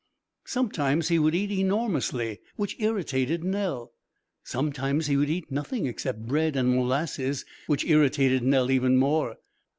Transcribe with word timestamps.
Sometimes 0.45 1.09
he 1.09 1.19
would 1.19 1.35
eat 1.35 1.51
enormously, 1.51 2.39
which 2.55 2.75
irritated 2.79 3.43
Nell; 3.43 3.93
sometimes 4.43 5.05
he 5.05 5.15
would 5.15 5.29
eat 5.29 5.51
nothing 5.51 5.85
except 5.85 6.25
bread 6.25 6.55
and 6.55 6.71
molasses, 6.73 7.45
which 7.67 7.85
irritated 7.85 8.41
Nell 8.41 8.71
even 8.71 8.97
more. 8.97 9.35